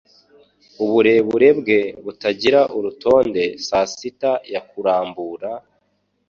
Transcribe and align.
Uburebure 0.83 1.49
bwe 1.59 1.79
butagira 2.03 2.61
urutonde 2.77 3.43
saa 3.65 3.87
sita 3.95 4.31
yakurambura, 4.53 5.49